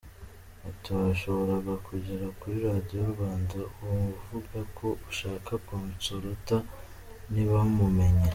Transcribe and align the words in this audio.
Ati 0.69 0.87
“Washoboraga 0.97 1.73
kugera 1.87 2.25
kuri 2.39 2.55
Radio 2.67 3.01
Rwanda 3.13 3.57
wavuga 3.83 4.57
ko 4.77 4.87
ushaka 5.09 5.51
Consolata 5.67 6.57
ntibamumenye. 7.31 8.27